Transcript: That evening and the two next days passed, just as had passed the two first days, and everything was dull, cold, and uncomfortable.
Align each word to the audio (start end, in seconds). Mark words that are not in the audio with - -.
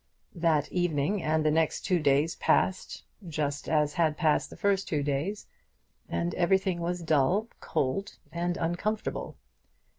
That 0.33 0.71
evening 0.71 1.21
and 1.21 1.45
the 1.45 1.51
two 1.51 1.53
next 1.53 1.81
days 1.81 2.35
passed, 2.37 3.03
just 3.27 3.69
as 3.69 3.93
had 3.93 4.17
passed 4.17 4.49
the 4.49 4.55
two 4.55 4.59
first 4.59 4.87
days, 4.89 5.45
and 6.09 6.33
everything 6.33 6.79
was 6.81 7.03
dull, 7.03 7.49
cold, 7.59 8.17
and 8.31 8.57
uncomfortable. 8.57 9.37